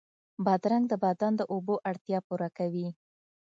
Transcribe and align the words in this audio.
بادرنګ 0.45 0.85
د 0.89 0.93
بدن 1.03 1.31
د 1.37 1.41
اوبو 1.53 1.75
اړتیا 1.89 2.19
پوره 2.27 2.49
کوي. 2.57 2.87